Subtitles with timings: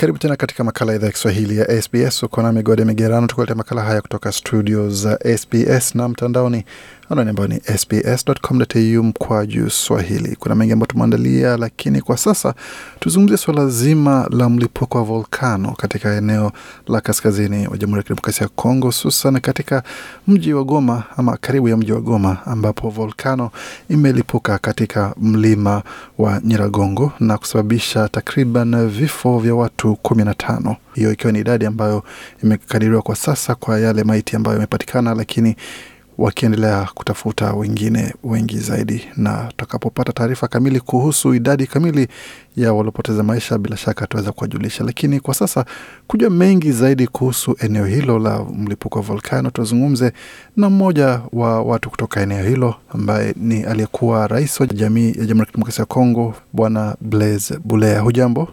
[0.00, 2.22] Karibu tena katika makala idhaa ya Kiswahili ya SBS.
[2.22, 6.64] Uko na Migode Migerano tukuletea makala haya kutoka studio za SBS na mtandaoni
[7.10, 10.36] anani ambayo ni sbs.com.au mkwaju swahili.
[10.36, 12.54] Kuna mengi ambayo tumeandalia, lakini kwa sasa
[13.00, 16.52] tuzungumzie suala zima la mlipuko wa volkano katika eneo
[16.88, 19.82] la kaskazini wa Jamhuri ya Kidemokrasia ya Kongo, hususan katika
[20.28, 23.50] mji wa Goma ama karibu ya mji wa Goma ambapo volkano
[23.88, 25.82] imelipuka katika mlima
[26.18, 31.66] wa Nyiragongo na kusababisha takriban vifo vya watu kumi na tano, hiyo ikiwa ni idadi
[31.66, 32.02] ambayo
[32.42, 35.56] imekadiriwa kwa sasa kwa yale maiti ambayo yamepatikana, lakini
[36.18, 42.08] wakiendelea kutafuta wengine wengi zaidi, na tutakapopata taarifa kamili kuhusu idadi kamili
[42.56, 44.84] ya waliopoteza maisha, bila shaka tutaweza kuwajulisha.
[44.84, 45.64] Lakini kwa sasa
[46.06, 50.12] kujua mengi zaidi kuhusu eneo hilo la mlipuko wa volkano, tuzungumze
[50.56, 55.38] na mmoja wa watu kutoka eneo hilo ambaye ni aliyekuwa rais wa jamii ya Jamhuri
[55.40, 58.00] ya Kidemokrasia ya Kongo, Bwana Blaise Bulea.
[58.00, 58.48] Hujambo?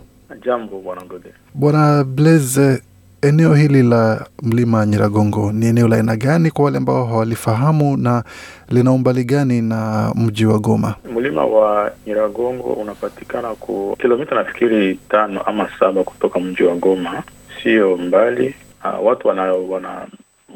[0.46, 1.34] Jambo bwana Ngode.
[1.54, 2.82] Bwana Blaise,
[3.22, 8.24] eneo hili la mlima Nyiragongo ni eneo la aina gani kwa wale ambao hawalifahamu, na
[8.70, 10.96] lina umbali gani na mji wa Goma?
[11.14, 17.24] Mlima wa Nyiragongo unapatikana ku kilomita nafikiri tano ama saba kutoka mji wa Goma,
[17.64, 18.56] sio mbali.
[18.84, 20.08] Uh, watu wana, wana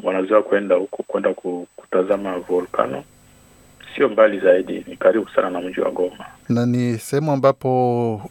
[0.02, 1.34] wanazoea kwenda huko kwenda
[1.76, 3.04] kutazama volkano,
[3.96, 8.22] sio mbali zaidi, ni karibu sana na mji wa Goma, na ni sehemu ambapo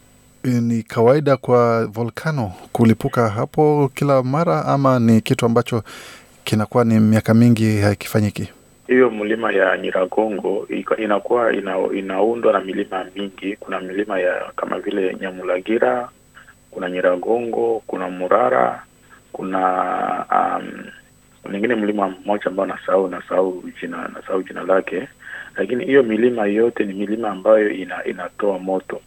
[0.43, 5.83] ni kawaida kwa volkano kulipuka hapo kila mara, ama ni kitu ambacho
[6.43, 8.49] kinakuwa ni miaka mingi hakifanyiki?
[8.87, 13.55] Hiyo mlima ya Nyiragongo inakuwa ina, inaundwa na milima mingi.
[13.55, 16.09] Kuna milima ya kama vile Nyamulagira,
[16.71, 18.83] kuna Nyiragongo, kuna Murara,
[19.31, 19.59] kuna
[20.31, 25.07] um, lingine mlima mmoja ambao nasahau nasahau jina nasahau jina lake,
[25.55, 29.01] lakini hiyo milima yote ni milima ambayo ina, inatoa moto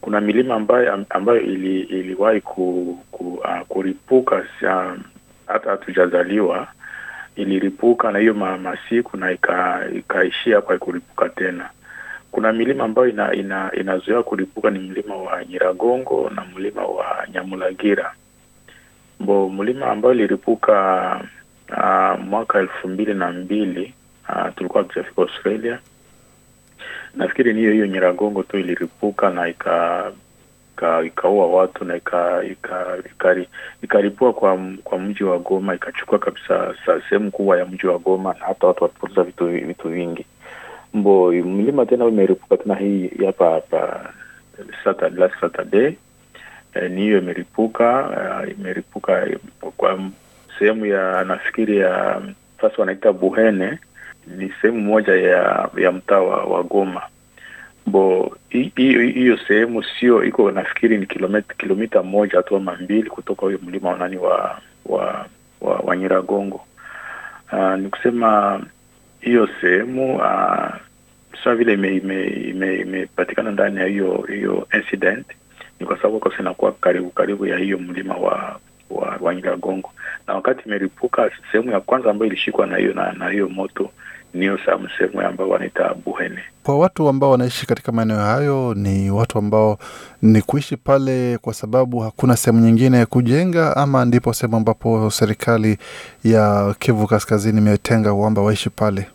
[0.00, 4.44] kuna milima ambayo ambayo ili, iliwahi ku, ku, uh, kuripuka
[5.46, 6.68] hata hatujazaliwa
[7.36, 9.32] iliripuka na hiyo masiku na
[9.94, 11.70] ikaishia kwa kuripuka tena.
[12.30, 18.12] Kuna milima ambayo ina, ina, inazoea kuripuka ni mlima wa Nyiragongo na mlima wa Nyamulagira.
[19.20, 21.20] Mbo mlima ambayo iliripuka
[21.70, 23.94] uh, mwaka elfu mbili na mbili
[24.28, 25.78] uh, tulikuwa tukishafika Australia
[27.14, 30.12] nafikiri ni hiyo hiyo Nyiragongo tu iliripuka na ika
[31.06, 32.00] ikaua watu na
[33.82, 36.74] ikaripua kwa kwa mji wa Goma, ikachukua kabisa
[37.08, 40.26] sehemu kubwa ya mji wa Goma na hata watu walipoteza vitu vitu vingi.
[40.94, 44.12] Mbo mlima tena imeripuka tena hii hapa hapa
[44.84, 45.96] Saturday, Saturday
[46.74, 48.08] e, ni hiyo imeripuka
[48.44, 49.26] uh, imeripuka
[49.76, 50.00] kwa
[50.58, 52.22] sehemu ya nafikiri ya
[52.58, 53.78] fasi wanaita Buhene
[54.36, 57.02] ni sehemu moja ya ya mtaa wa Goma
[57.86, 63.58] bo hiyo sehemu sio iko nafikiri ni kilomita kilomita moja tu ama mbili kutoka huyo
[63.62, 65.26] mlima wanani wa wa
[65.60, 66.64] wa, wa Nyiragongo.
[67.52, 68.60] Uh, ni kusema
[69.20, 70.68] hiyo sehemu uh,
[71.44, 75.26] sa vile imepatikana ime, ime ndani ya hiyo hiyo incident
[75.80, 78.60] ni kwa sababu kosa inakuwa karibu karibu ya hiyo mlima wa
[78.90, 79.92] wa, wa Nyiragongo,
[80.26, 83.90] na wakati imeripuka sehemu ya kwanza ambayo ilishikwa na hiyo na, na hiyo moto
[84.34, 84.58] niyo
[84.98, 86.38] sehemu ambao wanaita Buhene.
[86.62, 89.78] Kwa watu ambao wanaishi katika maeneo hayo, ni watu ambao
[90.22, 95.78] ni kuishi pale kwa sababu hakuna sehemu nyingine ya kujenga, ama ndipo sehemu ambapo serikali
[96.24, 99.06] ya Kivu Kaskazini imetenga kwamba waishi pale?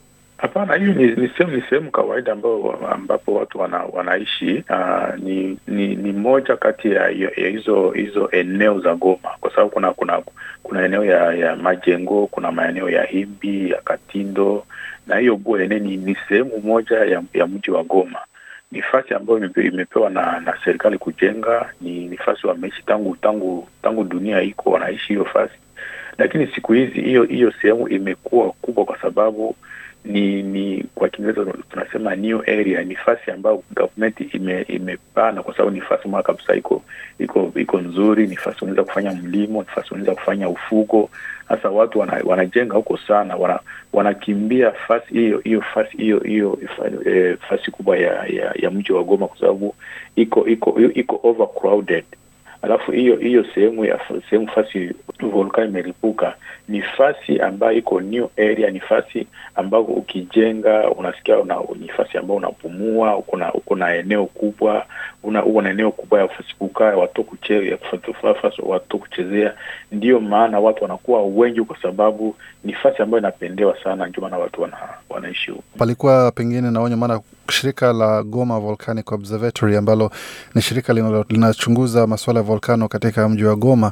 [0.44, 4.64] Hapana, hiyo ni, ni sehemu ni sehemu kawaida ambao ambapo watu wana, wanaishi.
[4.70, 9.70] Uh, ni, ni ni moja kati ya, ya hizo hizo eneo za Goma, kwa sababu
[9.70, 10.22] kuna kuna
[10.64, 14.66] kuna eneo ya, ya Majengo, kuna maeneo ya Himbi ya Katindo
[15.08, 18.20] na hiyo Buhene ni, ni sehemu moja ya, ya mji wa Goma.
[18.72, 21.70] Ni fasi ambayo imepewa na, na serikali kujenga.
[21.81, 25.54] Ni, nifasi wameishi tangu tangu tangu dunia iko wanaishi hiyo fasi,
[26.18, 29.56] lakini siku hizi hiyo hiyo sehemu imekuwa kubwa kwa sababu
[30.06, 32.83] ni ni kwa Kiingereza tunasema new area.
[32.83, 36.81] Ni fasi ambayo government ime imepana kwa sababu ni fasi moja kabisa iko
[37.19, 38.28] iko iko nzuri.
[38.28, 41.10] Ni fasi unaweza kufanya mlimo, ni fasi unaweza kufanya ufugo.
[41.48, 43.60] Sasa watu wana, wanajenga huko sana, wana,
[43.94, 46.60] wanakimbia fasi hiyo hiyo fasi hiyo hiyo
[47.06, 49.75] e, fasi kubwa ya, ya, ya mji wa Goma kwa sababu
[50.16, 52.06] iko iko iko overcrowded.
[52.62, 54.00] Alafu hiyo hiyo sehemu ya
[54.30, 56.36] sehemu fasi volkano imelipuka
[56.68, 62.38] ni fasi ambayo iko new area, ni fasi ambayo ukijenga unasikia una, ni fasi ambayo
[62.38, 63.18] unapumua,
[63.54, 64.86] uko na eneo kubwa,
[65.24, 66.30] uko na eneo kubwa ya
[66.60, 67.77] kukaa, watu kuchezea,
[68.63, 69.54] watu kuchezea.
[69.92, 74.62] Ndiyo maana watu wanakuwa wengi, kwa sababu ni fasi ambayo inapendewa sana, ndio maana watu
[74.62, 74.77] wana,
[75.09, 75.63] wanaishi huko.
[75.77, 77.19] Palikuwa pengine naonyo, maana
[77.51, 80.12] shirika la Goma Volcanic Observatory ambalo
[80.56, 80.94] ni shirika
[81.30, 83.92] linachunguza masuala ya volkano katika mji wa Goma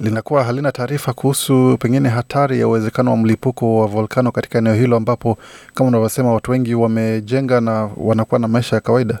[0.00, 4.96] linakuwa halina taarifa kuhusu pengine hatari ya uwezekano wa mlipuko wa volkano katika eneo hilo
[4.96, 5.38] ambapo
[5.74, 9.18] kama unavyosema watu wengi wamejenga na wanakuwa na maisha ya kawaida.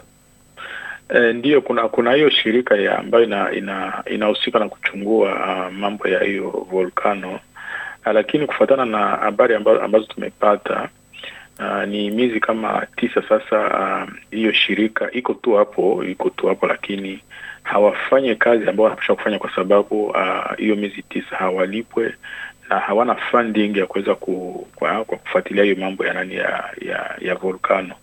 [1.08, 6.08] E, ndiyo kuna kuna hiyo shirika ya ambayo ina ina inahusika na kuchungua uh, mambo
[6.08, 7.32] ya hiyo volcano
[8.06, 10.88] uh, lakini kufuatana na habari ambazo tumepata
[11.58, 16.66] uh, ni miezi kama tisa sasa uh, hiyo shirika iko tu hapo iko tu hapo
[16.66, 17.20] lakini
[17.62, 22.14] hawafanye kazi ambao wanapaswa kufanya kwa sababu uh, hiyo miezi tisa hawalipwe
[22.68, 27.14] na hawana funding ya kuweza ku, kwa, kwa kufuatilia hiyo mambo ya nani ya ya,
[27.20, 27.94] ya volcano.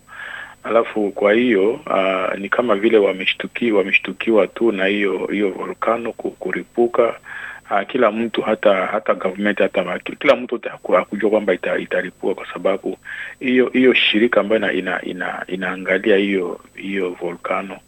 [0.64, 7.14] Alafu kwa hiyo uh, ni kama vile wameshtukiwa wameshtukiwa tu na hiyo hiyo volcano kuripuka
[7.72, 10.60] uh, kila mtu hata hata government hata kila mtu
[10.96, 12.96] hakujua kwamba ita, italipua kwa sababu
[13.40, 17.78] hiyo hiyo shirika ambayo ina, ina, ina, inaangalia hiyo hiyo volcano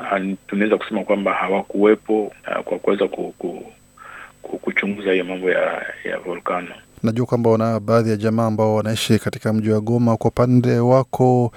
[0.00, 3.72] uh, tunaweza kusema kwamba hawakuwepo uh, kwa kuweza ku, ku,
[4.42, 6.68] ku, kuchunguza hiyo mambo ya ya volcano
[7.02, 10.16] Najua kwamba wana baadhi ya jamaa ambao wanaishi katika mji wa Goma.
[10.16, 11.52] Kwa upande wako,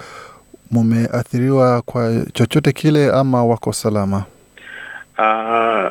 [0.70, 4.24] mumeathiriwa kwa chochote kile ama wako salama?
[5.18, 5.90] Uh,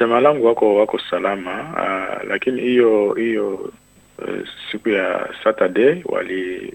[0.00, 3.54] jamaa langu wako wako salama uh, lakini hiyo hiyo
[4.18, 6.74] uh, siku ya Saturday wali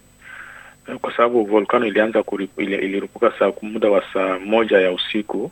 [1.02, 5.52] kwa sababu volcano ilianza kuripu, ili, iliripuka saa muda wa saa moja ya usiku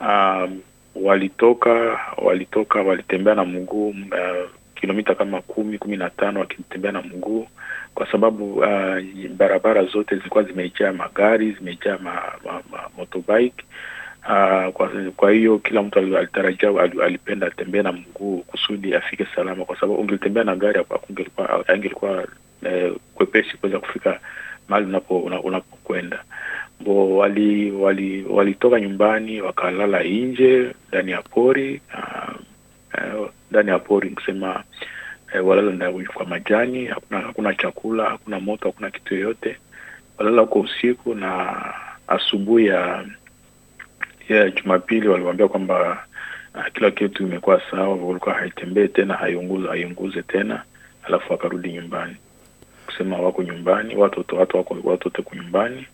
[0.00, 0.60] um,
[0.94, 7.46] walitoka walitoka walitembea na mguu uh, kilomita kama kumi kumi na tano wakitembea na mguu
[7.94, 8.98] kwa sababu uh,
[9.36, 12.12] barabara zote zilikuwa zimejaa magari zimejaa ma,
[12.44, 13.64] ma, ma, motorbike
[14.22, 19.64] Uh, kwa, kwa hiyo kila mtu alitarajia ali- alipenda atembee na mguu kusudi afike salama,
[19.64, 20.84] kwa sababu ungelitembea na gari
[21.68, 22.26] angelikuwa
[22.62, 24.20] eh, kwepesi kuweza kufika
[24.68, 26.24] mahali unapokwenda una-.
[26.80, 32.34] Bo wali wali walitoka nyumbani wakalala nje ndani ya pori uh,
[32.98, 34.64] eh, ndani ya pori nikusema
[35.34, 39.56] eh, walala kwa majani, hakuna hakuna chakula, hakuna moto, hakuna kitu yoyote.
[40.18, 41.56] Walala huko usiku na
[42.08, 43.04] asubuhi ya
[44.36, 46.04] ya Jumapili waliwaambia kwamba
[46.54, 50.62] uh, kila kitu imekuwa sawa, walikuwa haitembee tena, haiunguze haiunguze tena,
[51.02, 52.16] alafu wakarudi nyumbani
[52.86, 55.86] kusema wako nyumbani, watoto watu wako wote kwa nyumbani.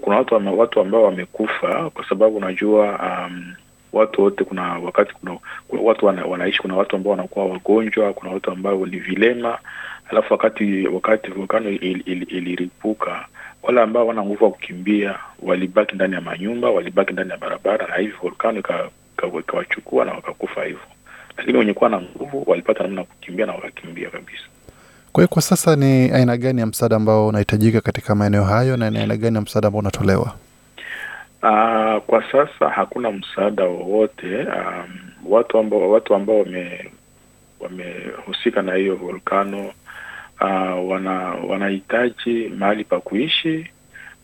[0.00, 3.54] Kuna watu wame, watu ambao wamekufa kwa sababu unajua um,
[3.92, 5.38] watu wote kuna wakati kuna,
[5.68, 9.58] kuna watu wana, wanaishi kuna watu ambao wanakuwa wagonjwa, kuna watu ambao ni vilema,
[10.10, 13.26] alafu wakati wakati volkano il- il- iliripuka
[13.62, 17.94] wale ambao wana nguvu wa kukimbia walibaki ndani ya manyumba, walibaki ndani ya barabara, na
[17.96, 18.88] hivi volkano ika-
[19.18, 20.80] ika- ikawachukua na wakakufa hivyo.
[21.36, 24.42] Lakini wenye kuwa na nguvu walipata namna kukimbia na wakakimbia kabisa.
[25.12, 28.90] Kwa hiyo kwa sasa ni aina gani ya msaada ambao unahitajika katika maeneo hayo na
[28.90, 30.34] ni aina gani ya msaada ambao unatolewa?
[31.42, 34.38] Uh, kwa sasa hakuna msaada wowote.
[34.38, 36.90] Um, watu ambao watu ambao wame
[37.60, 39.72] wamehusika na hiyo volkano
[40.40, 41.18] uh, wana
[41.48, 43.70] wanahitaji mahali pa kuishi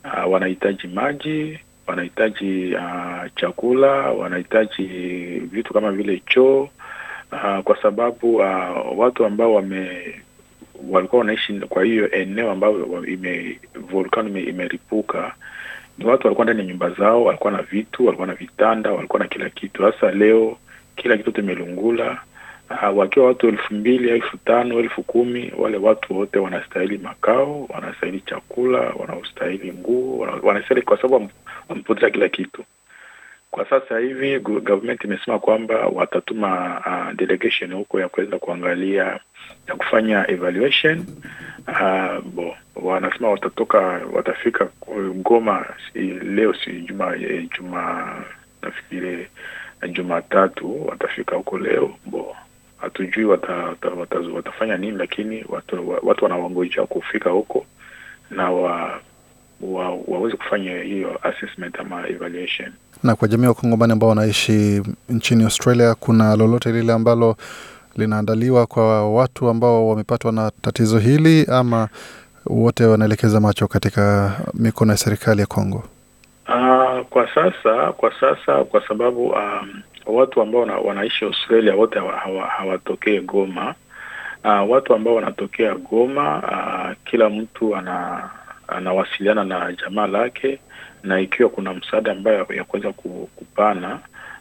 [0.05, 4.84] uh, wanahitaji maji, wanahitaji uh, chakula, wanahitaji
[5.52, 6.69] vitu kama vile choo
[7.32, 10.14] uh, kwa sababu uh, watu ambao wame
[10.90, 15.34] walikuwa wanaishi kwa hiyo eneo ambayo ime volkano ime, imeripuka
[15.99, 19.28] ni watu walikuwa ndani ya nyumba zao, walikuwa na vitu, walikuwa na vitanda, walikuwa na
[19.28, 19.83] kila kitu.
[19.92, 20.59] Sasa leo
[20.97, 22.21] kila kitu tumelungula.
[22.71, 28.21] Uh, wakiwa watu elfu mbili elfu tano elfu kumi wale watu wote wanastahili makao, wanastahili
[28.21, 31.30] chakula, wanastahili nguo, wana- wanastahili kwa sababu
[31.68, 32.64] wamepoteza kila kitu.
[33.50, 39.21] Kwa sasa hivi government imesema kwamba watatuma uh, delegation huko ya kuweza kuangalia
[39.68, 41.06] ya kufanya evaluation
[41.68, 43.78] uh, bo wanasema watatoka
[44.12, 44.68] watafika
[45.14, 48.14] Goma si, leo si juma eh, juma
[48.62, 49.28] nafikiri
[49.92, 52.37] Jumatatu watafika huko leo bo
[52.85, 57.67] hatujui wata, wata, wata, watafanya nini, lakini watu, wa- watu wanawangoja kufika huko
[58.31, 59.00] na wa,
[59.61, 62.73] wa, waweze kufanya hiyo assessment ama evaluation.
[63.03, 67.37] Na kwa jamii wa Kongomani ambao wanaishi nchini Australia, kuna lolote lile ambalo
[67.97, 71.88] linaandaliwa kwa watu ambao wamepatwa na tatizo hili ama
[72.47, 75.83] wote wanaelekeza macho katika mikono ya serikali ya Kongo?
[77.14, 83.23] Kwa sasa kwa sasa kwa sababu um, watu ambao wana, wanaishi Australia wote hawatokee hawa-
[83.26, 83.75] Goma.
[84.44, 88.30] Uh, watu ambao wanatokea Goma uh, kila mtu ana
[88.68, 90.59] anawasiliana na jamaa lake,
[91.02, 93.99] na ikiwa kuna msaada ambayo ya kuweza kupana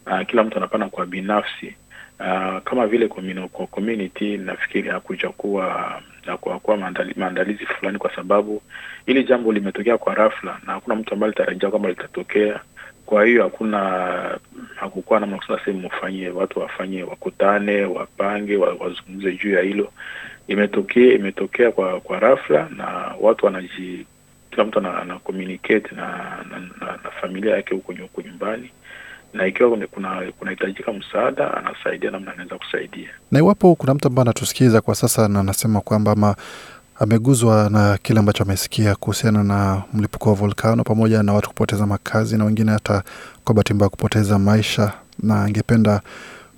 [0.08, 1.76] uh, kila mtu anapana kwa binafsi
[2.20, 8.62] uh, kama vile community, community nafikiri hakuja kuwa na kuwa maandali, maandalizi fulani, kwa sababu
[9.06, 12.60] hili jambo limetokea kwa rafla na hakuna mtu ambaye alitarajia kwamba litatokea.
[13.06, 13.80] Kwa hiyo hakuna
[14.76, 19.92] hakukuwa na makusudi sehemu mfanyie watu wafanye wakutane, wapange, wazungumze juu ya hilo.
[20.48, 24.06] Imetokea imetokea kwa kwa rafla na watu wanaji,
[24.52, 26.08] kila mtu ana communicate na
[26.52, 28.70] na, na, na familia yake huko nyumbani
[29.34, 33.10] na ikiwa kuna kunahitajika msaada anasaidia namna anaweza kusaidia.
[33.32, 36.36] Na iwapo kuna mtu ambaye anatusikiza kwa sasa na anasema kwamba ama
[37.00, 42.38] ameguzwa na kile ambacho amesikia kuhusiana na mlipuko wa volkano pamoja na watu kupoteza makazi
[42.38, 43.04] na wengine hata
[43.44, 46.02] kwa bahati mbaya kupoteza maisha, na angependa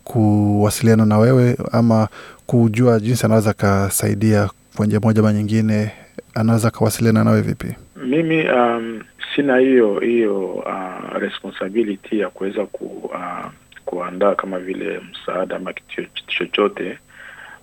[0.04, 2.08] kuwasiliana na wewe ama
[2.46, 5.92] kujua jinsi anaweza akasaidia kwa njia moja ama nyingine,
[6.34, 7.68] anaweza akawasiliana nawe vipi?
[8.06, 8.95] Mimi um,
[9.36, 13.46] sina hiyo hiyo uh, responsibility ya kuweza ku, uh,
[13.86, 17.00] kuandaa kama vile msaada ama kitu chochote.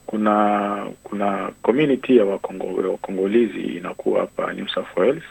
[0.07, 5.23] Kuna kuna community ya Wakongo, Wakongolizi inakuwa hapa New South Wales.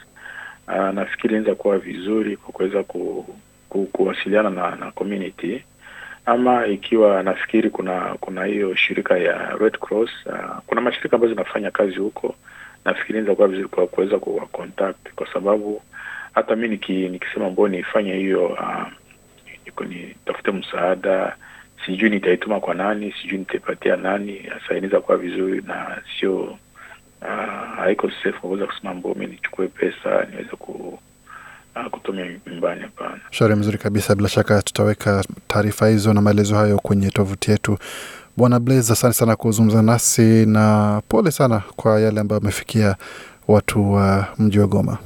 [0.67, 3.25] Uh, nafikiri inaweza kuwa vizuri kwa kuweza ku,
[3.69, 5.63] ku, kuwasiliana na, na community
[6.25, 11.71] ama ikiwa nafikiri kuna kuna hiyo shirika ya Red Cross uh, kuna mashirika ambayo zinafanya
[11.71, 12.35] kazi huko,
[12.85, 15.81] nafikiri inaweza kuwa vizuri kwa kuweza kuwa contact kwa sababu
[16.33, 18.87] hata mi niki, nikisema mbao niifanye hiyo uh,
[19.87, 21.35] nitafute msaada,
[21.85, 24.41] sijui nitaituma kwa nani, sijui nitaipatia nani.
[24.61, 26.41] Sasa inaweza kuwa vizuri na sio
[27.21, 30.99] uh, haiko safe kuweza kusema mbao mi nichukue pesa niweze ku
[31.75, 32.81] uh, kutumia nyumbani.
[32.81, 33.19] Hapana.
[33.31, 34.15] Shauri mzuri kabisa.
[34.15, 37.77] Bila shaka tutaweka taarifa hizo na maelezo hayo kwenye tovuti yetu.
[38.37, 42.95] Bwana Blaze, asante sana kuzungumza nasi na pole sana kwa yale ambayo amefikia
[43.47, 44.97] watu wa uh, mji wa Goma.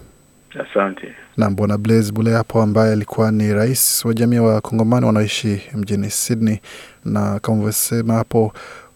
[0.59, 1.15] Asante.
[1.37, 6.09] Na Bwana Blaise Bule hapo ambaye alikuwa ni rais wa jamii wa Kongomani wanaoishi mjini
[6.09, 6.59] Sydney,
[7.05, 8.53] na kama ulivyosema hapo,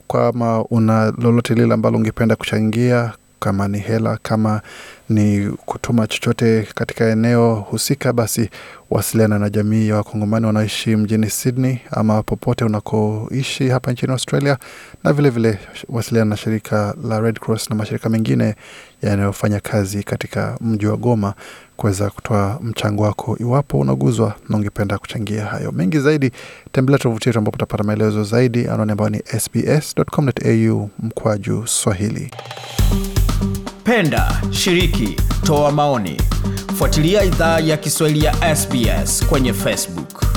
[0.07, 4.61] kama una lolote lile ambalo ungependa kuchangia, kama ni hela, kama
[5.09, 8.49] ni kutuma chochote katika eneo husika, basi
[8.89, 14.57] wasiliana na jamii ya Wakongomani wanaoishi mjini Sydney ama popote unakoishi hapa nchini Australia,
[15.03, 18.55] na vilevile vile wasiliana na shirika la Red Cross na mashirika mengine
[19.01, 21.33] yanayofanya kazi katika mji wa Goma
[21.79, 25.71] kuweza kutoa mchango wako iwapo unaguzwa na ungependa kuchangia hayo.
[25.71, 26.31] Mengi zaidi,
[26.71, 32.31] tembelea tovuti yetu ambapo utapata maelezo zaidi, anwani ambayo ni sbs.com.au mkwaju Swahili.
[33.83, 36.21] Penda, shiriki, toa maoni,
[36.75, 40.28] fuatilia idhaa ya Kiswahili ya SBS kwenye Facebook.